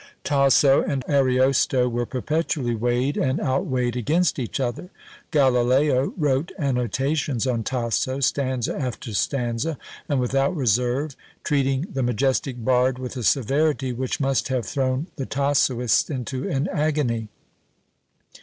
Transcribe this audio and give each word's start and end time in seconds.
Tasso 0.23 0.81
and 0.81 1.03
Ariosto 1.07 1.87
were 1.87 2.07
perpetually 2.07 2.73
weighed 2.73 3.17
and 3.17 3.39
outweighed 3.39 3.95
against 3.95 4.39
each 4.39 4.59
other; 4.59 4.89
Galileo 5.29 6.15
wrote 6.17 6.51
annotations 6.57 7.45
on 7.45 7.61
Tasso, 7.61 8.19
stanza 8.19 8.75
after 8.75 9.13
stanza, 9.13 9.77
and 10.09 10.19
without 10.19 10.55
reserve, 10.55 11.15
treating 11.43 11.85
the 11.93 12.01
majestic 12.01 12.65
bard 12.65 12.97
with 12.97 13.15
a 13.15 13.21
severity 13.21 13.93
which 13.93 14.19
must 14.19 14.47
have 14.47 14.65
thrown 14.65 15.05
the 15.17 15.27
Tassoists 15.27 16.09
into 16.09 16.49
an 16.49 16.67
agony. 16.69 17.29